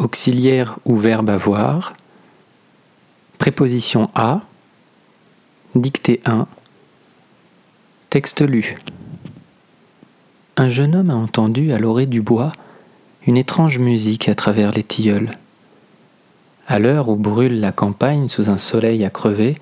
auxiliaire 0.00 0.78
ou 0.84 0.96
verbe 0.96 1.30
avoir, 1.30 1.94
préposition 3.38 4.10
à, 4.14 4.40
dictée 5.74 6.20
1, 6.24 6.46
texte 8.08 8.42
lu. 8.42 8.76
Un 10.56 10.68
jeune 10.68 10.96
homme 10.96 11.10
a 11.10 11.14
entendu 11.14 11.72
à 11.72 11.78
l'orée 11.78 12.06
du 12.06 12.20
bois 12.20 12.52
une 13.26 13.36
étrange 13.36 13.78
musique 13.78 14.28
à 14.28 14.34
travers 14.34 14.72
les 14.72 14.82
tilleuls. 14.82 15.30
À 16.66 16.78
l'heure 16.78 17.08
où 17.08 17.16
brûle 17.16 17.60
la 17.60 17.72
campagne 17.72 18.28
sous 18.28 18.48
un 18.48 18.58
soleil 18.58 19.04
à 19.04 19.10
crever, 19.10 19.58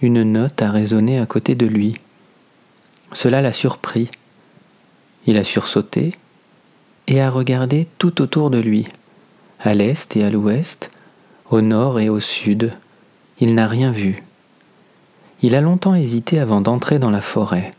une 0.00 0.22
note 0.22 0.62
a 0.62 0.70
résonné 0.70 1.18
à 1.18 1.26
côté 1.26 1.54
de 1.54 1.66
lui. 1.66 1.96
Cela 3.12 3.42
l'a 3.42 3.52
surpris. 3.52 4.08
Il 5.26 5.36
a 5.36 5.44
sursauté 5.44 6.14
et 7.06 7.20
a 7.20 7.28
regardé 7.28 7.86
tout 7.98 8.22
autour 8.22 8.50
de 8.50 8.58
lui, 8.58 8.86
à 9.62 9.74
l'est 9.74 10.16
et 10.16 10.24
à 10.24 10.30
l'ouest, 10.30 10.90
au 11.50 11.60
nord 11.60 12.00
et 12.00 12.08
au 12.08 12.20
sud. 12.20 12.70
Il 13.40 13.54
n'a 13.54 13.66
rien 13.66 13.90
vu. 13.90 14.22
Il 15.42 15.54
a 15.54 15.60
longtemps 15.60 15.94
hésité 15.94 16.38
avant 16.38 16.60
d'entrer 16.60 16.98
dans 16.98 17.10
la 17.10 17.20
forêt, 17.20 17.70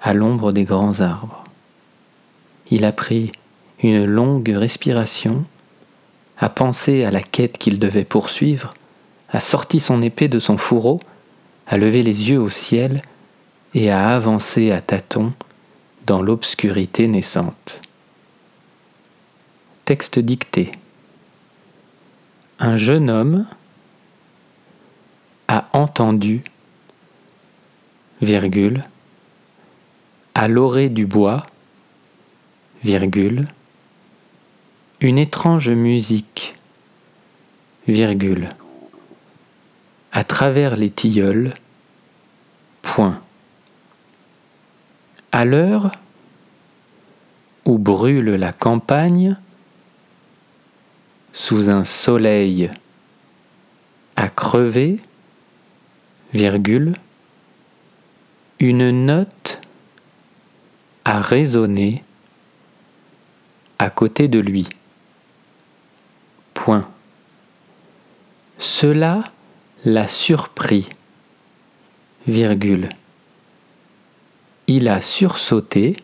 à 0.00 0.12
l'ombre 0.12 0.52
des 0.52 0.64
grands 0.64 1.00
arbres. 1.00 1.44
Il 2.70 2.84
a 2.84 2.92
pris 2.92 3.32
une 3.82 4.04
longue 4.04 4.48
respiration, 4.48 5.44
a 6.38 6.48
pensé 6.48 7.04
à 7.04 7.10
la 7.10 7.22
quête 7.22 7.58
qu'il 7.58 7.78
devait 7.78 8.04
poursuivre, 8.04 8.74
a 9.30 9.40
sorti 9.40 9.80
son 9.80 10.02
épée 10.02 10.28
de 10.28 10.38
son 10.38 10.56
fourreau, 10.56 11.00
a 11.66 11.76
levé 11.76 12.02
les 12.02 12.30
yeux 12.30 12.40
au 12.40 12.48
ciel 12.48 13.02
et 13.74 13.90
a 13.90 14.08
avancé 14.10 14.70
à 14.70 14.80
tâtons 14.80 15.32
dans 16.06 16.22
l'obscurité 16.22 17.06
naissante. 17.06 17.82
Texte 19.88 20.18
dicté. 20.18 20.70
Un 22.58 22.76
jeune 22.76 23.08
homme 23.08 23.46
a 25.48 25.70
entendu, 25.72 26.42
virgule, 28.20 28.82
à 30.34 30.46
l'orée 30.46 30.90
du 30.90 31.06
bois, 31.06 31.42
virgule, 32.84 33.46
une 35.00 35.16
étrange 35.16 35.70
musique, 35.70 36.54
virgule, 37.86 38.48
à 40.12 40.22
travers 40.22 40.76
les 40.76 40.90
tilleuls, 40.90 41.54
point. 42.82 43.22
À 45.32 45.46
l'heure 45.46 45.92
où 47.64 47.78
brûle 47.78 48.34
la 48.34 48.52
campagne, 48.52 49.38
sous 51.32 51.70
un 51.70 51.84
soleil 51.84 52.70
à 54.16 54.28
crever, 54.28 54.98
virgule, 56.32 56.94
une 58.58 59.06
note 59.06 59.60
a 61.04 61.20
résonné 61.20 62.02
à 63.78 63.90
côté 63.90 64.28
de 64.28 64.40
lui. 64.40 64.68
Point. 66.54 66.88
Cela 68.58 69.30
l'a 69.84 70.08
surpris, 70.08 70.88
virgule. 72.26 72.88
Il 74.66 74.88
a 74.88 75.00
sursauté 75.00 75.96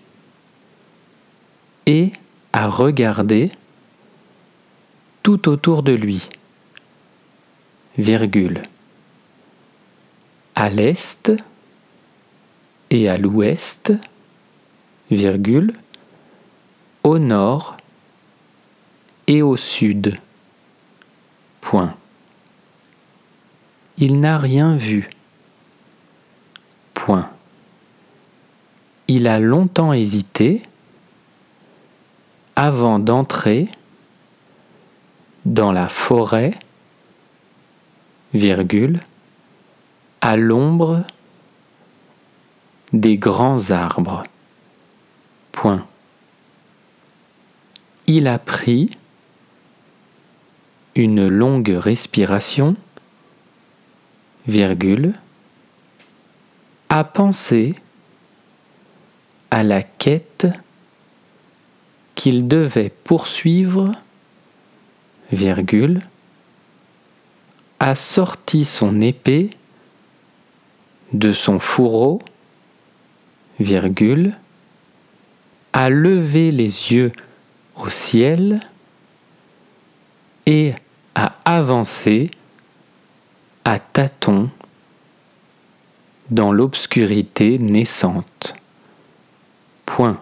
et 1.86 2.12
a 2.53 2.69
regardé 2.69 3.50
tout 5.25 5.48
autour 5.48 5.83
de 5.83 5.92
lui, 5.92 6.28
virgule. 7.97 8.62
À 10.55 10.69
l'est 10.69 11.33
et 12.91 13.09
à 13.09 13.16
l'ouest, 13.16 13.94
virgule, 15.10 15.72
au 17.03 17.19
nord 17.19 17.78
et 19.26 19.41
au 19.41 19.56
sud. 19.56 20.15
Point. 21.62 21.94
Il 23.97 24.21
n'a 24.21 24.37
rien 24.37 24.77
vu. 24.77 25.09
Point. 26.93 27.31
Il 29.09 29.27
a 29.27 29.38
longtemps 29.38 29.94
hésité 29.94 30.60
avant 32.56 32.98
d'entrer 32.98 33.71
dans 35.44 35.72
la 35.72 35.88
forêt, 35.88 36.53
virgule, 38.32 39.00
à 40.21 40.37
l'ombre 40.37 41.05
des 42.93 43.16
grands 43.16 43.71
arbres. 43.71 44.22
Il 48.06 48.27
a 48.28 48.38
pris 48.38 48.91
une 50.94 51.27
longue 51.27 51.75
respiration, 51.75 52.77
virgule, 54.47 55.15
a 56.91 57.03
pensé 57.03 57.75
à 59.50 59.62
la 59.62 59.83
quête 59.83 60.47
qu'il 62.15 62.47
devait 62.47 62.91
poursuivre, 62.91 63.94
a 67.80 67.94
sorti 67.94 68.64
son 68.64 69.00
épée 69.00 69.50
de 71.12 71.32
son 71.32 71.58
fourreau, 71.58 72.20
virgule, 73.60 74.34
a 75.72 75.88
levé 75.88 76.50
les 76.50 76.92
yeux 76.92 77.12
au 77.76 77.88
ciel 77.88 78.60
et 80.46 80.74
a 81.14 81.34
avancé 81.44 82.30
à 83.64 83.78
tâtons 83.78 84.50
dans 86.30 86.52
l'obscurité 86.52 87.58
naissante. 87.58 88.54
Point. 89.86 90.20